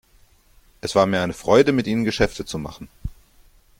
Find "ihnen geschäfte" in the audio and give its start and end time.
1.85-2.43